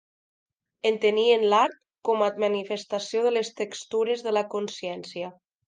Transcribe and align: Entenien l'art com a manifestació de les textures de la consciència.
Entenien 0.89 1.45
l'art 1.51 1.75
com 2.09 2.25
a 2.29 2.31
manifestació 2.45 3.23
de 3.29 3.35
les 3.37 3.55
textures 3.63 4.27
de 4.29 4.37
la 4.41 4.47
consciència. 4.57 5.33